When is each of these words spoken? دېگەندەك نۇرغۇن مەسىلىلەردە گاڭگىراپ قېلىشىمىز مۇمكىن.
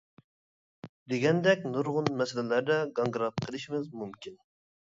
دېگەندەك 1.13 1.67
نۇرغۇن 1.75 2.09
مەسىلىلەردە 2.23 2.81
گاڭگىراپ 3.01 3.41
قېلىشىمىز 3.47 3.89
مۇمكىن. 4.03 4.45